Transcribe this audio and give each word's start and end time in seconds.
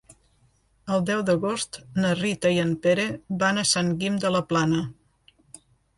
El 0.93 1.03
deu 1.09 1.19
d'agost 1.27 1.77
na 1.99 2.15
Rita 2.21 2.53
i 2.55 2.57
en 2.63 2.73
Pere 2.87 3.05
van 3.45 3.61
a 3.61 3.67
Sant 3.73 3.93
Guim 4.01 4.19
de 4.25 4.33
la 4.37 4.43
Plana. 4.55 4.81